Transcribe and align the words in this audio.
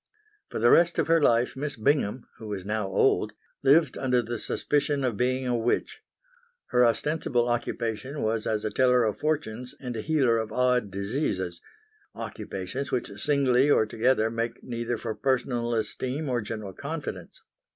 For 0.49 0.57
the 0.57 0.71
rest 0.71 0.97
of 0.97 1.05
her 1.05 1.21
life 1.21 1.55
Miss 1.55 1.75
Bingham, 1.75 2.25
who 2.39 2.47
was 2.47 2.65
now 2.65 2.87
old, 2.87 3.33
lived 3.61 3.99
under 3.99 4.23
the 4.23 4.39
suspicion 4.39 5.03
of 5.03 5.15
being 5.15 5.45
a 5.45 5.55
witch. 5.55 6.01
Her 6.69 6.83
ostensible 6.83 7.47
occupation 7.47 8.23
was 8.23 8.47
as 8.47 8.65
a 8.65 8.71
teller 8.71 9.03
of 9.03 9.19
fortunes 9.19 9.75
and 9.79 9.95
a 9.95 10.01
healer 10.01 10.39
of 10.39 10.51
odd 10.51 10.89
diseases 10.89 11.61
occupations 12.15 12.91
which 12.91 13.21
singly 13.21 13.69
or 13.69 13.85
together 13.85 14.31
make 14.31 14.63
neither 14.63 14.97
for 14.97 15.13
personal 15.13 15.75
esteem 15.75 16.29
or 16.29 16.41
general 16.41 16.73
confidence. 16.73 17.39